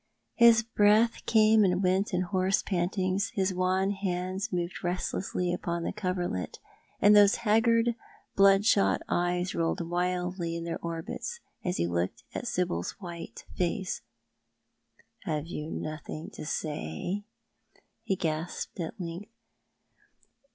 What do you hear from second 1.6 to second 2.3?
and went in